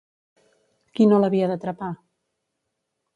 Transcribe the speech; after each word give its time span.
Qui 0.95 1.07
no 1.11 1.19
l'havia 1.23 1.49
d'atrapar? 1.51 1.91